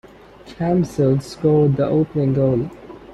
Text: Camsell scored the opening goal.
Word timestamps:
Camsell 0.47 1.19
scored 1.21 1.75
the 1.77 1.85
opening 1.85 2.33
goal. 2.33 2.71